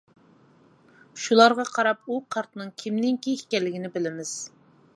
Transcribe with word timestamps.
شۇلارغا 1.23 1.65
قاراپ 1.75 2.09
ئۇ 2.13 2.17
كارتىنىڭ 2.37 2.71
كىمنىڭكى 2.85 3.35
ئىكەنلىكىنى 3.43 3.93
بىلىمىز. 3.99 4.33